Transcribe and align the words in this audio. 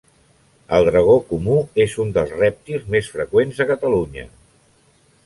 El 0.77 0.85
dragó 0.87 1.17
comú 1.33 1.57
és 1.85 1.93
un 2.03 2.09
dels 2.15 2.33
rèptils 2.39 2.87
més 2.95 3.11
freqüents 3.19 3.61
a 3.67 3.69
Catalunya. 3.73 4.25